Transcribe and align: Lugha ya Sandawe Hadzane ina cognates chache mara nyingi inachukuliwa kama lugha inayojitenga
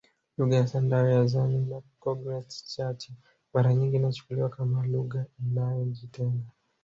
Lugha 0.37 0.53
ya 0.59 0.67
Sandawe 0.71 1.09
Hadzane 1.17 1.55
ina 1.61 1.79
cognates 2.01 2.65
chache 2.75 3.09
mara 3.53 3.73
nyingi 3.73 3.95
inachukuliwa 3.97 4.49
kama 4.49 4.87
lugha 4.93 5.25
inayojitenga 5.39 6.47